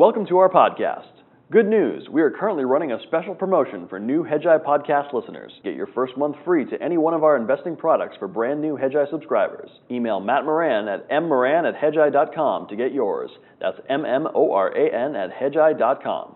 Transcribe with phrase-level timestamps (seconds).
[0.00, 1.12] Welcome to our podcast.
[1.52, 5.52] Good news, we are currently running a special promotion for new Hedgeye podcast listeners.
[5.62, 8.78] Get your first month free to any one of our investing products for brand new
[8.78, 9.68] Hedgeye subscribers.
[9.90, 13.30] Email Matt Moran at mmoran at hedgeye.com to get yours.
[13.60, 16.34] That's M M O R A N at hedgeye.com.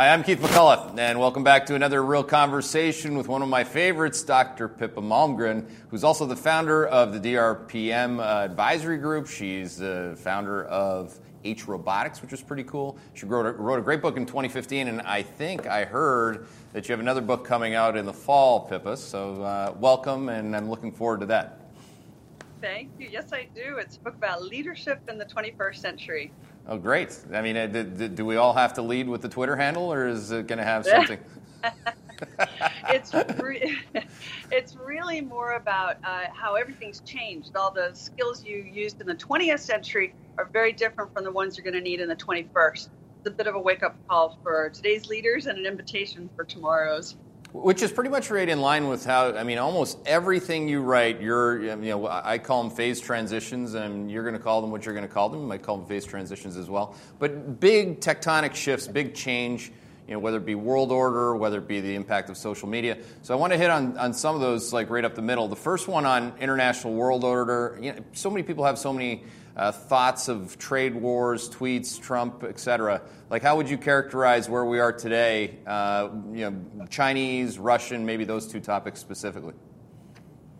[0.00, 3.64] Hi, I'm Keith McCullough, and welcome back to another real conversation with one of my
[3.64, 4.66] favorites, Dr.
[4.66, 9.26] Pippa Malmgren, who's also the founder of the DRPM uh, Advisory Group.
[9.26, 12.96] She's the founder of H Robotics, which is pretty cool.
[13.12, 16.88] She wrote a, wrote a great book in 2015, and I think I heard that
[16.88, 18.96] you have another book coming out in the fall, Pippa.
[18.96, 21.60] So, uh, welcome, and I'm looking forward to that.
[22.62, 23.06] Thank you.
[23.10, 23.76] Yes, I do.
[23.76, 26.32] It's a book about leadership in the 21st century.
[26.70, 27.18] Oh, great.
[27.34, 30.06] I mean, uh, do, do we all have to lead with the Twitter handle, or
[30.06, 31.18] is it going to have something?
[32.88, 33.12] it's
[33.42, 33.76] re-
[34.52, 37.56] it's really more about uh, how everything's changed.
[37.56, 41.56] All the skills you used in the 20th century are very different from the ones
[41.56, 42.88] you're going to need in the 21st.
[43.18, 46.44] It's a bit of a wake up call for today's leaders and an invitation for
[46.44, 47.16] tomorrow's.
[47.52, 51.20] Which is pretty much right in line with how I mean, almost everything you write,
[51.20, 54.84] you're you know I call them phase transitions, and you're going to call them what
[54.84, 55.40] you're going to call them.
[55.40, 56.94] You might call them phase transitions as well.
[57.18, 59.72] But big tectonic shifts, big change.
[60.06, 62.98] You know, whether it be world order, whether it be the impact of social media.
[63.22, 65.46] So I want to hit on, on some of those, like right up the middle.
[65.46, 67.78] The first one on international world order.
[67.80, 69.22] You know, so many people have so many
[69.56, 73.02] uh, thoughts of trade wars, tweets, Trump, et cetera.
[73.28, 75.58] Like, how would you characterize where we are today?
[75.66, 79.54] Uh, you know, Chinese, Russian, maybe those two topics specifically.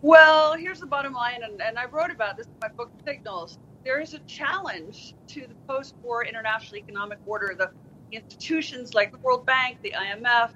[0.01, 3.59] Well, here's the bottom line, and, and I wrote about this in my book Signals.
[3.83, 7.55] There is a challenge to the post-war international economic order.
[7.57, 7.71] The
[8.11, 10.51] institutions like the World Bank, the IMF,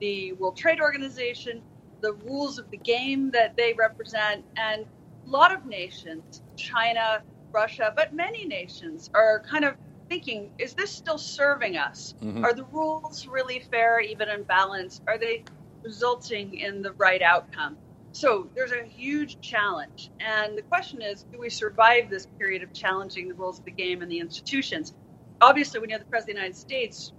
[0.00, 1.62] the World Trade Organization,
[2.00, 4.86] the rules of the game that they represent, and
[5.26, 7.22] a lot of nations, China,
[7.52, 9.74] Russia, but many nations are kind of
[10.08, 12.14] thinking, is this still serving us?
[12.22, 12.44] Mm-hmm.
[12.44, 15.02] Are the rules really fair, even and balanced?
[15.06, 15.44] Are they
[15.82, 17.76] resulting in the right outcome?
[18.12, 20.10] So there's a huge challenge.
[20.18, 23.70] And the question is, do we survive this period of challenging the rules of the
[23.70, 24.94] game and the institutions?
[25.40, 27.12] Obviously, when you have the President of the United States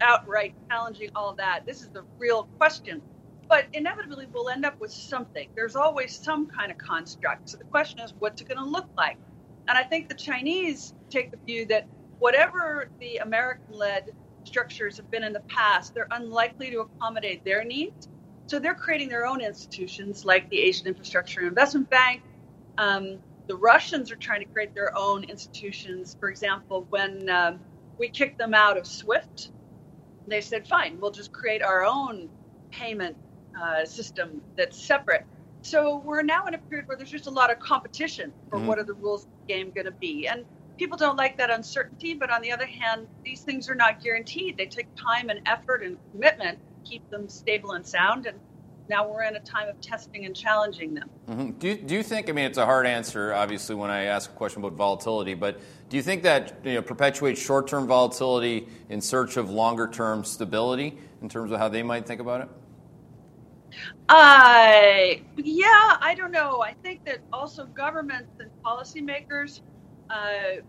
[0.00, 3.02] outright challenging all that, this is the real question.
[3.48, 5.48] But inevitably, we'll end up with something.
[5.56, 7.48] There's always some kind of construct.
[7.48, 9.16] So the question is, what's it going to look like?
[9.68, 11.86] And I think the Chinese take the view that
[12.18, 14.10] whatever the American led
[14.44, 18.08] structures have been in the past, they're unlikely to accommodate their needs.
[18.46, 22.22] So they're creating their own institutions like the Asian Infrastructure Investment Bank.
[22.78, 26.16] Um, the Russians are trying to create their own institutions.
[26.18, 27.60] For example, when um,
[27.98, 29.50] we kicked them out of SWIFT,
[30.26, 32.28] they said, fine, we'll just create our own
[32.70, 33.16] payment
[33.60, 35.26] uh, system that's separate.
[35.62, 38.66] So we're now in a period where there's just a lot of competition for mm-hmm.
[38.66, 40.26] what are the rules of the game going to be.
[40.28, 40.44] And
[40.78, 44.56] people don't like that uncertainty, but on the other hand, these things are not guaranteed.
[44.56, 48.26] They take time and effort and commitment to keep them stable and sound.
[48.26, 48.38] And
[48.88, 51.10] now we're in a time of testing and challenging them.
[51.28, 51.50] Mm-hmm.
[51.58, 54.30] Do, you, do you think, I mean, it's a hard answer, obviously, when I ask
[54.30, 58.68] a question about volatility, but do you think that you know, perpetuates short term volatility
[58.88, 62.48] in search of longer term stability in terms of how they might think about it?
[64.08, 66.62] Uh, yeah, I don't know.
[66.62, 69.60] I think that also governments and policymakers,
[70.10, 70.62] uh,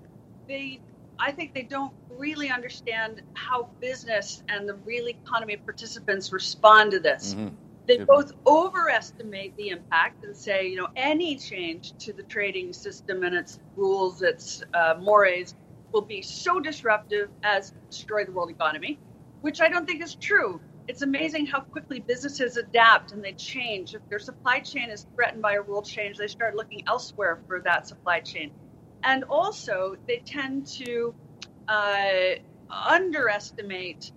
[0.48, 0.82] they,
[1.20, 7.00] I think they don't really understand how business and the real economy participants respond to
[7.00, 7.34] this.
[7.34, 7.56] Mm-hmm.
[7.88, 13.24] They both overestimate the impact and say, you know, any change to the trading system
[13.24, 15.56] and its rules, its uh, mores,
[15.92, 19.00] will be so disruptive as to destroy the world economy,
[19.42, 23.94] which I don't think is true it's amazing how quickly businesses adapt and they change.
[23.94, 27.60] If their supply chain is threatened by a rule change, they start looking elsewhere for
[27.62, 28.52] that supply chain.
[29.04, 31.14] And also, they tend to
[31.68, 32.40] uh,
[32.72, 34.12] underestimate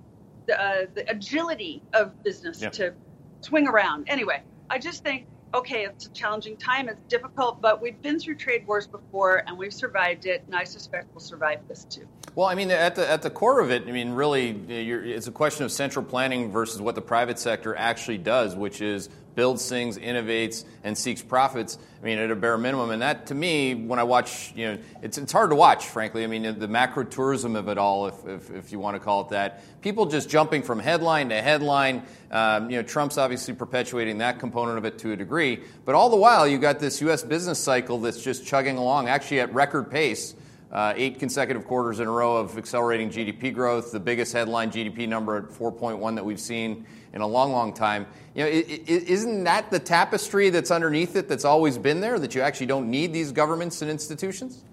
[0.47, 2.95] the, uh, the, agility of business to
[3.43, 4.09] swing around.
[4.09, 8.37] Anyway, I just think okay, it's a challenging time, it's difficult, but we've been through
[8.37, 12.07] trade wars before and we've survived it, and I suspect we'll survive this too.
[12.35, 15.33] Well, I mean, at the, at the core of it, I mean, really, it's a
[15.33, 19.99] question of central planning versus what the private sector actually does, which is builds things,
[19.99, 21.79] innovates, and seeks profits.
[22.03, 24.79] I mean, at a bare minimum, and that to me, when I watch, you know,
[25.03, 26.25] it's it's hard to watch, frankly.
[26.25, 29.23] I mean, the macro tourism of it all, if, if, if you want to call
[29.23, 32.03] it that, people just jumping from headline to headline.
[32.31, 36.11] Um, you know, Trump's obviously perpetuating that component of it to a degree, but all
[36.11, 37.23] the while, you got this U.S.
[37.23, 40.35] business cycle that's just chugging along, actually at record pace.
[40.73, 45.07] Uh, eight consecutive quarters in a row of accelerating GDP growth, the biggest headline GDP
[45.07, 48.07] number at 4.1 that we've seen in a long, long time.
[48.35, 52.41] You know, isn't that the tapestry that's underneath it that's always been there, that you
[52.41, 54.65] actually don't need these governments and institutions?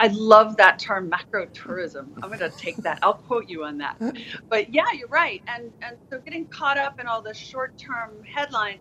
[0.00, 2.12] I love that term macro tourism.
[2.22, 2.98] I'm going to take that.
[3.02, 3.96] I'll quote you on that.
[4.50, 5.42] But yeah, you're right.
[5.46, 8.80] And and so getting caught up in all the short-term headlines,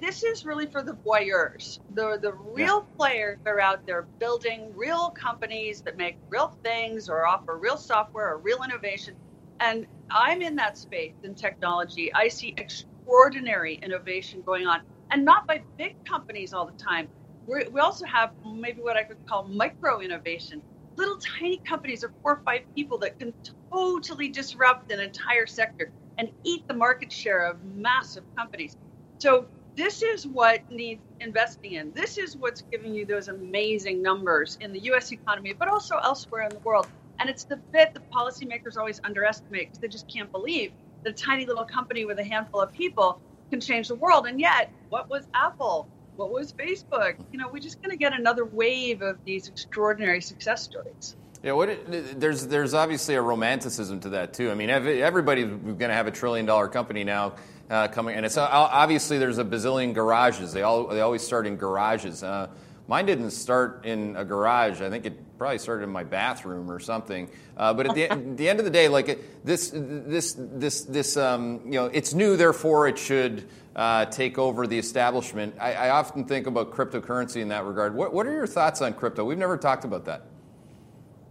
[0.00, 1.78] this is really for the voyeurs.
[1.94, 2.96] The the real yeah.
[2.96, 8.32] players are out there building real companies that make real things or offer real software
[8.32, 9.14] or real innovation.
[9.60, 12.12] And I'm in that space in technology.
[12.14, 17.08] I see extraordinary innovation going on, and not by big companies all the time
[17.46, 20.60] we're, we also have maybe what I could call micro innovation,
[20.96, 23.32] little tiny companies of four or five people that can
[23.70, 28.76] totally disrupt an entire sector and eat the market share of massive companies.
[29.18, 31.92] So this is what needs investing in.
[31.92, 36.42] This is what's giving you those amazing numbers in the US economy, but also elsewhere
[36.42, 36.88] in the world.
[37.20, 40.72] And it's the bit that policymakers always underestimate because they just can't believe
[41.04, 43.20] that a tiny little company with a handful of people
[43.50, 44.26] can change the world.
[44.26, 45.88] And yet, what was Apple?
[46.16, 47.16] What was Facebook?
[47.30, 51.16] You know, we're just going to get another wave of these extraordinary success stories.
[51.42, 54.50] Yeah, what it, there's there's obviously a romanticism to that too.
[54.50, 57.34] I mean, everybody's going to have a trillion dollar company now
[57.70, 60.52] uh, coming, and it's uh, obviously there's a bazillion garages.
[60.52, 62.22] They all they always start in garages.
[62.22, 62.48] Uh,
[62.88, 64.80] mine didn't start in a garage.
[64.80, 67.28] I think it probably started in my bathroom or something.
[67.56, 71.60] Uh, but at the, the, end of the day, like this this this this um,
[71.64, 75.54] you know, it's new, therefore it should uh, take over the establishment.
[75.60, 77.94] I, I, often think about cryptocurrency in that regard.
[77.94, 79.22] What, what are your thoughts on crypto?
[79.22, 80.22] We've never talked about that.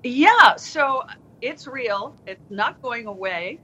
[0.03, 1.07] Yeah, so
[1.41, 2.15] it's real.
[2.27, 3.59] It's not going away.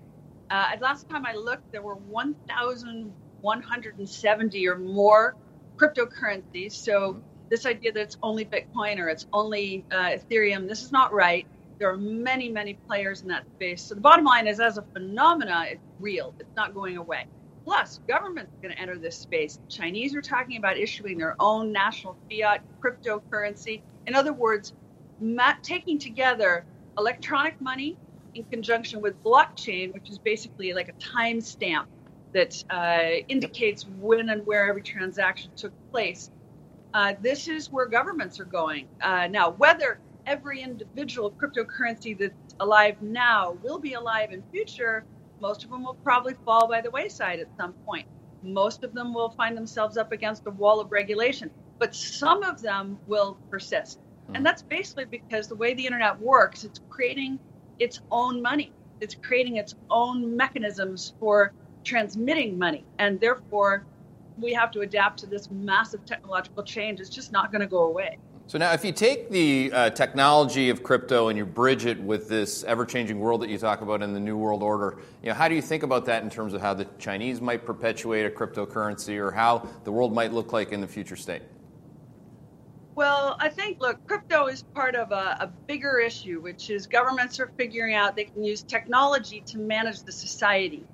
[0.51, 5.35] Uh, last time I looked, there were 1,170 or more
[5.77, 6.73] cryptocurrencies.
[6.73, 11.13] So this idea that it's only Bitcoin or it's only uh, Ethereum, this is not
[11.13, 11.47] right.
[11.79, 13.81] There are many, many players in that space.
[13.81, 16.35] So the bottom line is, as a phenomena, it's real.
[16.37, 17.27] It's not going away.
[17.63, 19.57] Plus, governments are going to enter this space.
[19.69, 23.83] Chinese are talking about issuing their own national fiat cryptocurrency.
[24.05, 24.73] In other words,
[25.63, 26.65] taking together
[26.97, 27.95] electronic money
[28.35, 31.85] in conjunction with blockchain, which is basically like a timestamp
[32.33, 36.31] that uh, indicates when and where every transaction took place.
[36.93, 38.87] Uh, this is where governments are going.
[39.01, 45.03] Uh, now, whether every individual cryptocurrency that's alive now will be alive in future
[45.41, 48.07] most of them will probably fall by the wayside at some point.
[48.43, 51.49] Most of them will find themselves up against a wall of regulation,
[51.79, 53.99] but some of them will persist.
[54.27, 54.35] Hmm.
[54.35, 57.39] And that's basically because the way the internet works, it's creating
[57.81, 58.71] its own money.
[59.01, 62.85] It's creating its own mechanisms for transmitting money.
[62.99, 63.85] And therefore,
[64.37, 66.99] we have to adapt to this massive technological change.
[66.99, 68.19] It's just not going to go away.
[68.45, 72.27] So now, if you take the uh, technology of crypto and you bridge it with
[72.27, 75.47] this ever-changing world that you talk about in the New World Order, you know, how
[75.47, 79.17] do you think about that in terms of how the Chinese might perpetuate a cryptocurrency,
[79.17, 81.43] or how the world might look like in the future state?
[82.93, 87.39] Well, I think, look, crypto is part of a, a, bigger issue, which is governments
[87.39, 90.85] are figuring out they can use technology to manage the society.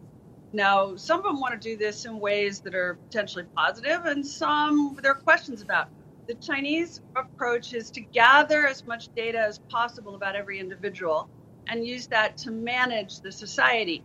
[0.53, 4.25] Now, some of them want to do this in ways that are potentially positive, and
[4.25, 5.89] some there are questions about
[6.27, 11.29] the Chinese approach is to gather as much data as possible about every individual
[11.67, 14.03] and use that to manage the society.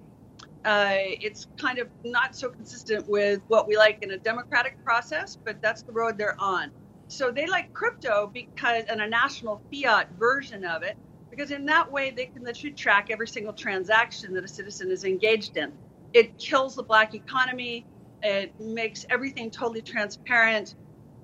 [0.65, 5.37] Uh, it's kind of not so consistent with what we like in a democratic process,
[5.45, 6.71] but that's the road they're on.
[7.13, 10.97] So they like crypto because, and a national fiat version of it,
[11.31, 15.05] because in that way they can literally track every single transaction that a citizen is
[15.05, 15.73] engaged in.
[16.15, 17.87] It kills the black economy.
[18.23, 20.75] It makes everything totally transparent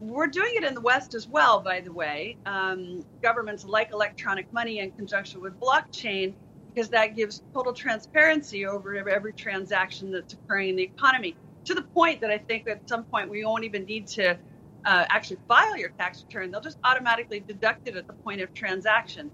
[0.01, 2.37] we're doing it in the West as well, by the way.
[2.47, 6.35] Um, governments like electronic money in conjunction with blockchain
[6.75, 11.83] because that gives total transparency over every transaction that's occurring in the economy to the
[11.83, 14.39] point that I think at some point we won't even need to
[14.85, 16.51] uh, actually file your tax return.
[16.51, 19.31] They'll just automatically deduct it at the point of transaction.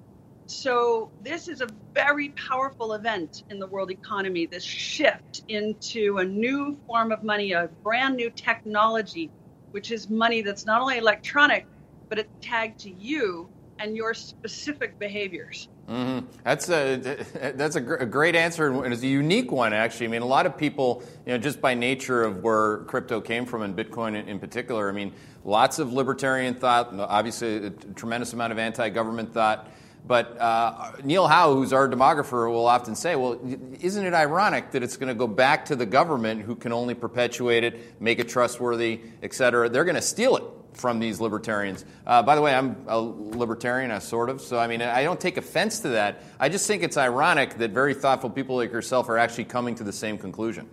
[0.47, 6.25] So, this is a very powerful event in the world economy this shift into a
[6.25, 9.31] new form of money, a brand new technology
[9.75, 11.67] which is money that's not only electronic,
[12.09, 15.69] but it's tagged to you and your specific behaviors.
[15.89, 16.27] Mm-hmm.
[16.43, 16.97] That's a
[17.55, 20.07] that's a, gr- a, great answer and it's a unique one actually.
[20.07, 23.45] I mean, a lot of people, you know, just by nature of where crypto came
[23.45, 24.89] from and Bitcoin in, in particular.
[24.89, 25.13] I mean,
[25.45, 29.71] lots of libertarian thought, obviously a tremendous amount of anti-government thought.
[30.07, 33.41] But uh, Neil Howe, who's our demographer, will often say, well,
[33.81, 36.93] isn't it ironic that it's going to go back to the government who can only
[36.93, 39.71] perpetuate it, make it trustworthy, et cetera?
[39.71, 40.45] They're going to steal it
[40.75, 41.85] from these libertarians.
[42.07, 45.21] Uh, by the way, I'm a libertarian, I sort of, so I mean, I don't
[45.21, 46.23] take offense to that.
[46.39, 49.85] I just think it's ironic that very thoughtful people like yourself are actually coming to
[49.85, 50.69] the same conclusion.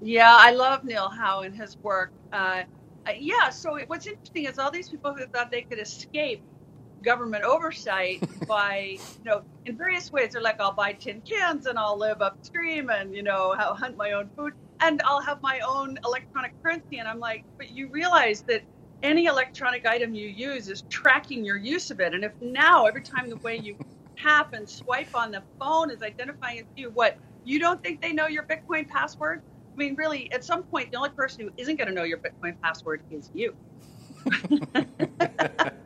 [0.00, 2.12] Yeah, I love Neil Howe and his work.
[2.32, 2.62] Uh,
[3.06, 6.42] uh yeah, so what's interesting is all these people who thought they could escape
[7.02, 10.32] government oversight by, you know, in various ways.
[10.32, 14.12] They're like, I'll buy tin cans and I'll live upstream and, you know, hunt my
[14.12, 16.98] own food and I'll have my own electronic currency.
[16.98, 18.62] And I'm like, but you realize that
[19.02, 22.14] any electronic item you use is tracking your use of it.
[22.14, 23.76] And if now every time the way you
[24.16, 28.26] tap and swipe on the phone is identifying you, what you don't think they know
[28.26, 29.40] your Bitcoin password?
[29.76, 32.18] I mean, really, at some point, the only person who isn't going to know your
[32.18, 33.54] Bitcoin password is you.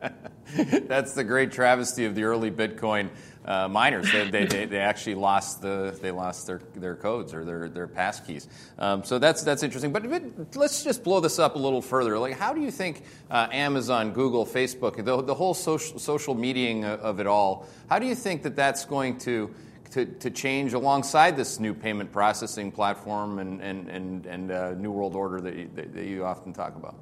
[0.87, 3.09] That's the great travesty of the early Bitcoin
[3.45, 4.11] uh, miners.
[4.11, 7.87] They, they, they, they, actually lost the they lost their, their codes or their their
[7.87, 8.47] passkeys.
[8.77, 9.91] Um, so that's that's interesting.
[9.91, 12.17] But, but, let's just blow this up a little further.
[12.19, 16.85] Like, how do you think uh, Amazon, Google, Facebook, the, the whole social social meeting
[16.85, 17.67] of it all?
[17.89, 19.53] How do you think that that's going to
[19.91, 24.91] to, to change alongside this new payment processing platform and and and, and uh, new
[24.91, 26.95] world order that you, that you often talk about?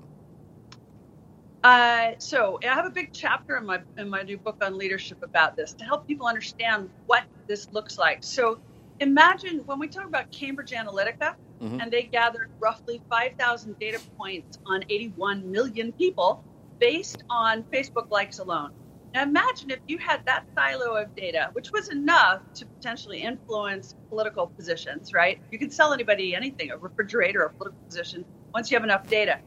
[1.63, 5.21] Uh, so I have a big chapter in my in my new book on leadership
[5.21, 8.23] about this to help people understand what this looks like.
[8.23, 8.59] So
[8.99, 11.79] imagine when we talk about Cambridge Analytica, mm-hmm.
[11.79, 16.43] and they gathered roughly 5,000 data points on 81 million people
[16.79, 18.71] based on Facebook likes alone.
[19.13, 23.95] Now imagine if you had that silo of data, which was enough to potentially influence
[24.09, 25.39] political positions, right?
[25.51, 29.39] You can sell anybody anything, a refrigerator, a political position, once you have enough data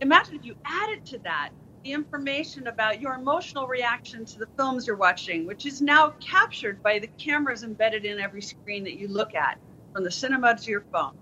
[0.00, 1.50] imagine if you added to that
[1.84, 6.82] the information about your emotional reaction to the films you're watching, which is now captured
[6.82, 9.58] by the cameras embedded in every screen that you look at,
[9.92, 11.12] from the cinema to your phone.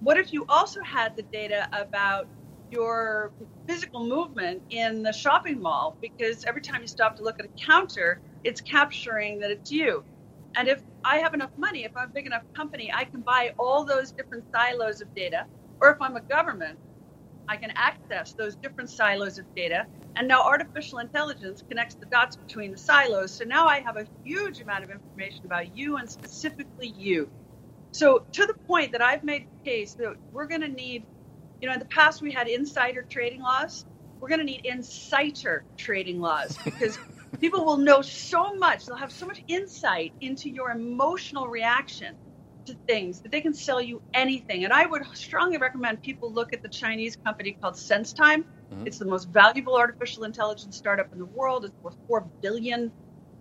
[0.00, 2.28] What if you also had the data about
[2.70, 3.32] your
[3.66, 5.96] physical movement in the shopping mall?
[6.02, 10.04] Because every time you stop to look at a counter, it's capturing that it's you.
[10.56, 13.52] And if I have enough money, if I'm a big enough company, I can buy
[13.58, 15.46] all those different silos of data.
[15.80, 16.78] Or if I'm a government,
[17.48, 19.86] I can access those different silos of data.
[20.16, 23.36] And now artificial intelligence connects the dots between the silos.
[23.36, 27.28] So now I have a huge amount of information about you and specifically you.
[27.92, 31.04] So to the point that I've made the case that we're going to need,
[31.60, 33.84] you know, in the past we had insider trading laws.
[34.20, 36.98] We're going to need insider trading laws because
[37.40, 38.86] people will know so much.
[38.86, 42.16] They'll have so much insight into your emotional reaction
[42.66, 44.64] to things that they can sell you anything.
[44.64, 48.44] And I would strongly recommend people look at the Chinese company called SenseTime.
[48.44, 48.86] Mm-hmm.
[48.86, 51.64] It's the most valuable artificial intelligence startup in the world.
[51.64, 52.90] It's worth four billion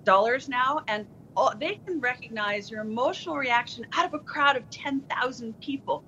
[0.04, 4.70] dollars now, and all, they can recognize your emotional reaction out of a crowd of
[4.70, 6.04] ten thousand people.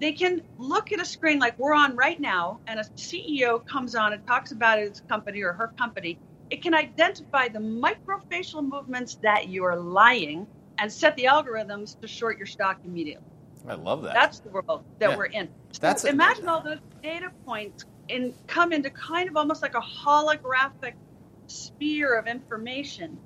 [0.00, 3.94] They can look at a screen like we're on right now, and a CEO comes
[3.94, 6.18] on and talks about his company or her company.
[6.50, 10.46] It can identify the microfacial movements that you're lying
[10.78, 13.26] and set the algorithms to short your stock immediately.
[13.68, 14.14] I love that.
[14.14, 15.16] That's the world that yeah.
[15.16, 15.48] we're in.
[15.72, 19.80] So That's imagine all those data points and come into kind of almost like a
[19.80, 20.94] holographic
[21.48, 23.18] sphere of information.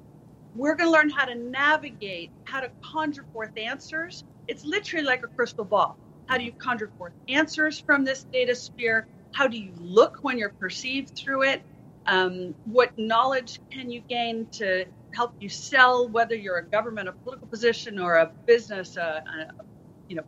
[0.54, 4.25] We're going to learn how to navigate, how to conjure forth answers.
[4.49, 5.97] It's literally like a crystal ball.
[6.26, 9.07] How do you conjure forth answers from this data sphere?
[9.33, 11.62] How do you look when you're perceived through it?
[12.07, 17.12] Um, what knowledge can you gain to help you sell, whether you're a government, a
[17.12, 19.64] political position, or a business, a, a
[20.09, 20.25] you know,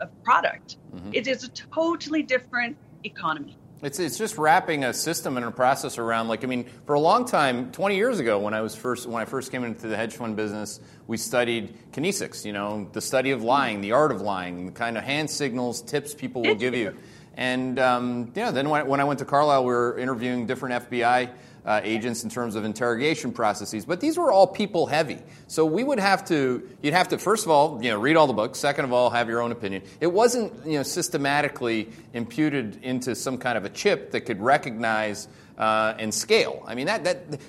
[0.00, 0.76] a product.
[0.94, 1.10] Mm-hmm.
[1.12, 3.56] It is a totally different economy.
[3.82, 7.00] It's, it's just wrapping a system and a process around like I mean for a
[7.00, 9.96] long time 20 years ago when I was first when I first came into the
[9.96, 14.22] hedge fund business we studied kinesics you know the study of lying the art of
[14.22, 16.96] lying the kind of hand signals tips people will give you
[17.36, 21.30] and um, yeah then when, when I went to Carlyle we were interviewing different FBI
[21.64, 23.84] uh, agents in terms of interrogation processes.
[23.84, 25.18] But these were all people heavy.
[25.46, 28.26] So we would have to, you'd have to, first of all, you know, read all
[28.26, 28.58] the books.
[28.58, 29.82] Second of all, have your own opinion.
[30.00, 35.26] It wasn't, you know, systematically imputed into some kind of a chip that could recognize
[35.56, 36.62] uh, and scale.
[36.66, 37.40] I mean, that, that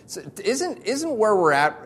[0.44, 1.78] isn't, isn't where we're at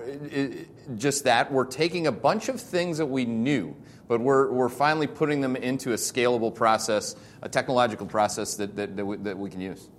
[0.98, 1.52] just that.
[1.52, 3.76] We're taking a bunch of things that we knew,
[4.08, 8.96] but we're, we're finally putting them into a scalable process, a technological process that, that,
[8.96, 9.90] that, we, that we can use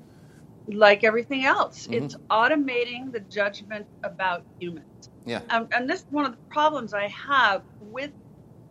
[0.69, 1.87] like everything else.
[1.87, 2.05] Mm-hmm.
[2.05, 5.11] It's automating the judgment about humans.
[5.27, 5.41] Yeah.
[5.51, 8.11] Um, and this is one of the problems I have with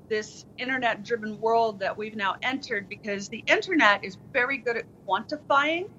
[0.08, 4.86] this internet driven world that we've now entered because the internet is very good at
[5.08, 5.90] quantifying,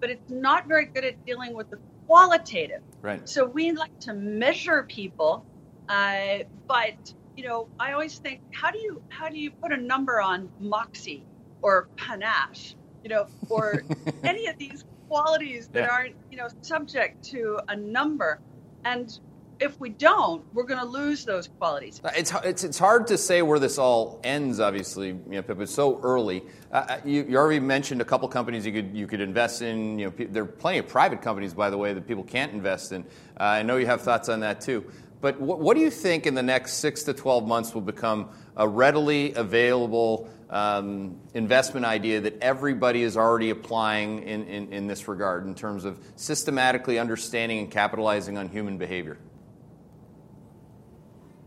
[0.00, 2.82] but it's not very good at dealing with the qualitative.
[3.00, 3.28] Right.
[3.28, 5.44] So we like to measure people,
[5.88, 9.76] uh, but you know, I always think, how do you how do you put a
[9.76, 11.24] number on moxie
[11.62, 12.74] or panache,
[13.04, 13.82] you know, or
[14.24, 15.88] any of these qualities that Yeah.
[15.90, 18.40] aren't, you know, subject to a number.
[18.84, 19.18] And
[19.58, 22.00] if we don't, we're going to lose those qualities.
[22.16, 25.60] It's, it's, it's hard to say where this all ends, obviously, you know, Pip.
[25.60, 26.42] It's so early.
[26.72, 29.98] Uh, you, you already mentioned a couple companies you could, you could invest in.
[29.98, 32.52] You know, pe- there are plenty of private companies, by the way, that people can't
[32.52, 33.02] invest in.
[33.38, 34.90] Uh, I know you have thoughts on that too.
[35.20, 38.30] But what, what do you think in the next six to 12 months will become
[38.56, 45.06] a readily available um, investment idea that everybody is already applying in, in, in this
[45.08, 49.16] regard in terms of systematically understanding and capitalizing on human behavior?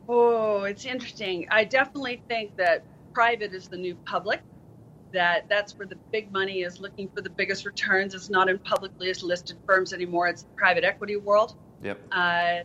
[0.07, 1.47] Oh, it's interesting.
[1.51, 2.83] I definitely think that
[3.13, 4.41] private is the new public.
[5.11, 8.15] That that's where the big money is looking for the biggest returns.
[8.15, 10.27] It's not in publicly listed firms anymore.
[10.27, 11.55] It's the private equity world.
[11.83, 11.99] Yep.
[12.11, 12.59] Uh,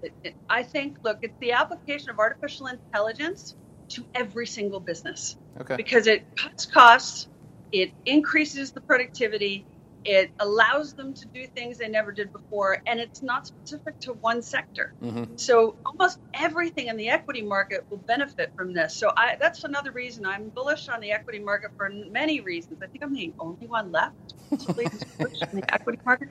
[0.48, 3.56] I think, look, it's the application of artificial intelligence
[3.88, 5.76] to every single business Okay.
[5.76, 7.28] because it cuts costs,
[7.72, 9.66] it increases the productivity,
[10.04, 14.12] it allows them to do things they never did before, and it's not specific to
[14.14, 14.94] one sector.
[15.02, 15.36] Mm-hmm.
[15.36, 18.94] So almost everything in the equity market will benefit from this.
[18.94, 22.78] So I, that's another reason I'm bullish on the equity market for many reasons.
[22.82, 26.28] I think I'm the only one left bullish on the equity market.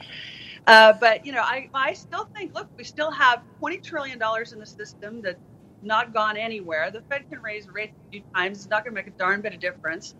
[0.65, 4.53] Uh, but you know, I, I still think, look, we still have 20 trillion dollars
[4.53, 5.39] in the system that's
[5.81, 6.91] not gone anywhere.
[6.91, 9.41] The Fed can raise rates a few times; it's not going to make a darn
[9.41, 10.15] bit of difference.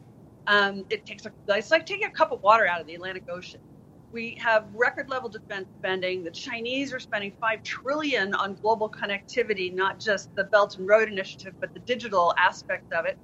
[0.47, 3.23] Um, it takes a, it's like taking a cup of water out of the Atlantic
[3.29, 3.59] Ocean.
[4.11, 6.23] We have record level defense spending.
[6.23, 11.09] The Chinese are spending five trillion on global connectivity, not just the Belt and Road
[11.09, 13.17] Initiative, but the digital aspect of it.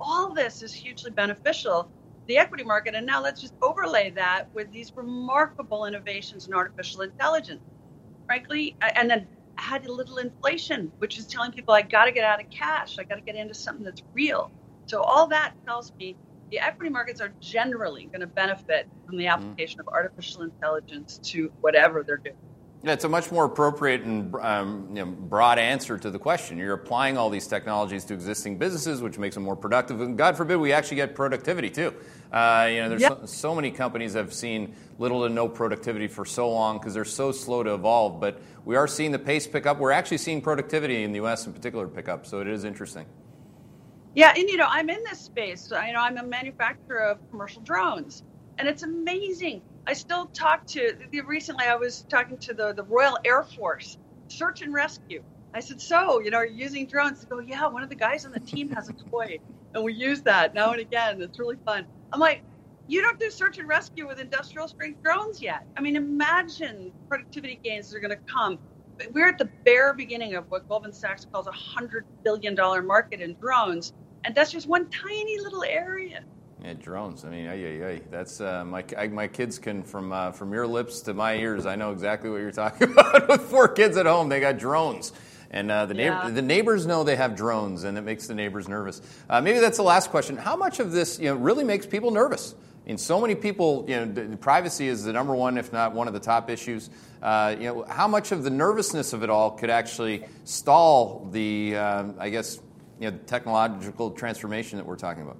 [0.00, 1.90] All this is hugely beneficial
[2.30, 2.94] the equity market.
[2.94, 7.60] And now let's just overlay that with these remarkable innovations in artificial intelligence.
[8.26, 9.26] Frankly, and then
[9.60, 12.98] add a little inflation, which is telling people I got to get out of cash,
[12.98, 14.50] I got to get into something that's real.
[14.86, 16.16] So all that tells me
[16.50, 21.52] the equity markets are generally going to benefit from the application of artificial intelligence to
[21.60, 22.36] whatever they're doing.
[22.82, 26.56] Yeah, it's a much more appropriate and um, you know, broad answer to the question.
[26.56, 30.00] You're applying all these technologies to existing businesses, which makes them more productive.
[30.00, 31.94] And God forbid we actually get productivity too.
[32.32, 33.18] Uh, you know, there's Yep.
[33.22, 37.04] so, so many companies have seen little to no productivity for so long because they're
[37.04, 38.20] so slow to evolve.
[38.20, 39.78] But we are seeing the pace pick up.
[39.78, 41.46] We're actually seeing productivity in the U.S.
[41.46, 42.26] in particular pick up.
[42.26, 43.06] So it is interesting.
[44.14, 45.70] Yeah, and you know, I'm in this space.
[45.70, 48.22] You know, I'm a manufacturer of commercial drones,
[48.58, 49.62] and it's amazing.
[49.86, 50.96] I still talk to.
[51.24, 55.22] Recently, I was talking to the the Royal Air Force search and rescue.
[55.54, 57.94] I said, "So, you know, are you using drones?" They go, "Yeah, one of the
[57.96, 59.38] guys on the team has a toy,
[59.74, 61.20] and we use that now and again.
[61.22, 62.42] It's really fun." I'm like,
[62.86, 65.66] "You don't do search and rescue with industrial strength drones yet.
[65.76, 68.58] I mean, imagine productivity gains that are going to come."
[69.12, 73.20] We're at the bare beginning of what Goldman Sachs calls a hundred billion dollar market
[73.20, 73.94] in drones,
[74.24, 76.22] and that's just one tiny little area.
[76.62, 77.24] Yeah, drones.
[77.24, 78.00] I mean, ay, ay, ay.
[78.10, 81.64] that's uh, my I, my kids can from uh, from your lips to my ears.
[81.64, 83.28] I know exactly what you're talking about.
[83.28, 85.12] With four kids at home, they got drones,
[85.50, 86.22] and uh, the Yeah.
[86.22, 89.02] neighbor, the neighbors know they have drones, and it makes the neighbors nervous.
[89.28, 90.36] Uh, maybe that's the last question.
[90.36, 92.54] How much of this, you know, really makes people nervous?
[92.84, 95.72] I mean, so many people, you know, the, the privacy is the number one, if
[95.72, 96.88] not one of the top issues.
[97.22, 101.76] Uh, you know, how much of the nervousness of it all could actually stall the,
[101.76, 102.58] um, I guess,
[102.98, 105.36] you know, technological transformation that we're talking about?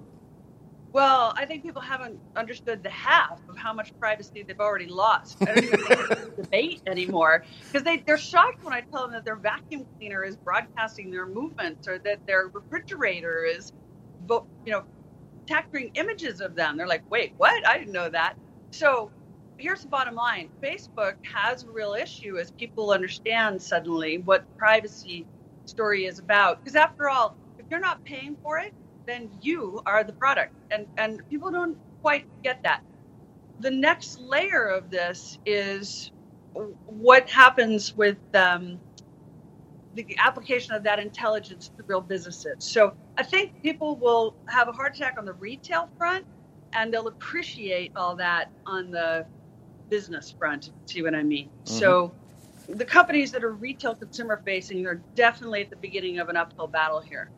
[0.93, 5.37] Well, I think people haven't understood the half of how much privacy they've already lost.
[5.41, 9.03] I don't even think it's a debate anymore because they, they're shocked when I tell
[9.03, 13.71] them that their vacuum cleaner is broadcasting their movements or that their refrigerator is,
[14.29, 14.83] you know,
[15.47, 16.75] capturing images of them.
[16.75, 17.65] They're like, wait, what?
[17.65, 18.35] I didn't know that.
[18.71, 19.11] So
[19.57, 25.25] here's the bottom line Facebook has a real issue as people understand suddenly what privacy
[25.65, 26.59] story is about.
[26.59, 28.73] Because after all, if you're not paying for it,
[29.11, 30.53] then you are the product.
[30.71, 32.81] And, and people don't quite get that.
[33.59, 36.11] The next layer of this is
[36.85, 38.79] what happens with um,
[39.95, 42.55] the application of that intelligence to real businesses.
[42.59, 46.25] So I think people will have a heart attack on the retail front
[46.73, 49.25] and they'll appreciate all that on the
[49.89, 50.71] business front.
[50.85, 51.49] See what I mean?
[51.65, 52.13] So
[52.69, 56.67] the companies that are retail consumer facing are definitely at the beginning of an uphill
[56.67, 57.29] battle here.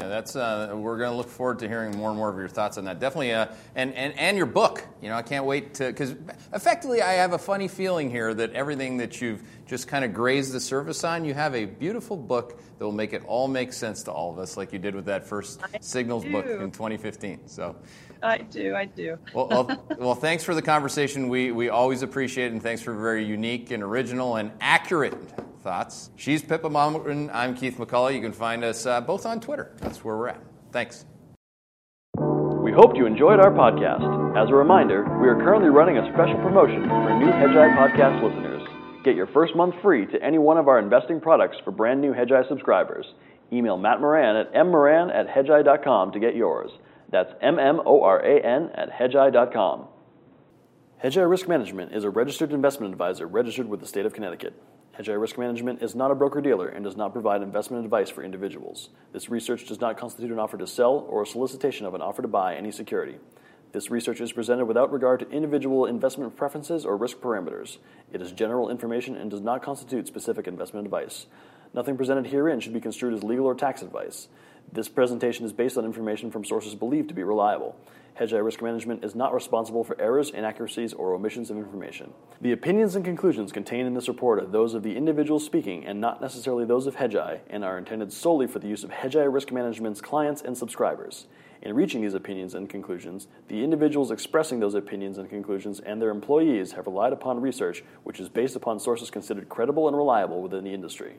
[0.00, 2.48] Okay, that's uh, we're going to look forward to hearing more and more of your
[2.48, 3.00] thoughts on that.
[3.00, 4.82] Definitely, uh, and, and and your book.
[5.02, 6.14] You know, I can't wait to because
[6.54, 10.52] effectively, I have a funny feeling here that everything that you've just kind of grazed
[10.52, 14.02] the surface on, you have a beautiful book that will make it all make sense
[14.04, 17.46] to all of us, like you did with that first I Signals book in 2015.
[17.46, 17.76] So.
[18.22, 19.18] I do, I do.
[19.34, 21.28] Well, well, well, thanks for the conversation.
[21.28, 25.14] We, we always appreciate it, and thanks for very unique and original and accurate
[25.62, 26.10] thoughts.
[26.16, 27.30] She's Pippa Malmgren.
[27.32, 28.14] I'm Keith McCullough.
[28.14, 29.72] You can find us uh, both on Twitter.
[29.78, 30.42] That's where we're at.
[30.72, 31.04] Thanks.
[32.16, 34.36] We hope you enjoyed our podcast.
[34.36, 38.62] As a reminder, we are currently running a special promotion for new Hedgeye podcast listeners.
[39.04, 42.12] Get your first month free to any one of our investing products for brand new
[42.12, 43.06] Hedgeye subscribers.
[43.52, 46.70] Email Matt Moran at mmoran at hedgeye.com to get yours.
[47.10, 49.88] That's M M O R A N at hedgeye.com.
[51.02, 54.54] Hedgeye Risk Management is a registered investment advisor registered with the state of Connecticut.
[54.98, 58.22] Hedgeye Risk Management is not a broker dealer and does not provide investment advice for
[58.22, 58.90] individuals.
[59.12, 62.22] This research does not constitute an offer to sell or a solicitation of an offer
[62.22, 63.18] to buy any security.
[63.72, 67.78] This research is presented without regard to individual investment preferences or risk parameters.
[68.12, 71.26] It is general information and does not constitute specific investment advice.
[71.72, 74.26] Nothing presented herein should be construed as legal or tax advice.
[74.72, 77.74] This presentation is based on information from sources believed to be reliable.
[78.20, 82.12] Hedgeye Risk Management is not responsible for errors, inaccuracies, or omissions of information.
[82.40, 86.00] The opinions and conclusions contained in this report are those of the individual speaking and
[86.00, 89.50] not necessarily those of Hedgeye and are intended solely for the use of Hedgeye Risk
[89.50, 91.26] Management's clients and subscribers.
[91.62, 96.10] In reaching these opinions and conclusions, the individuals expressing those opinions and conclusions and their
[96.10, 100.62] employees have relied upon research which is based upon sources considered credible and reliable within
[100.62, 101.16] the industry.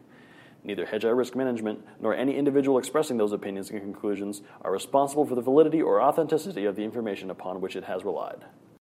[0.63, 5.26] Neither hedge Hedgeye Risk Management nor any individual expressing those opinions and conclusions are responsible
[5.26, 8.45] for the validity or authenticity of the information upon which it has relied.